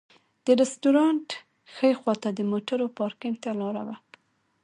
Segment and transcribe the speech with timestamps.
[0.45, 1.27] د رسټورانټ
[1.73, 3.95] ښي خواته د موټرو پارکېنګ ته لاره وه.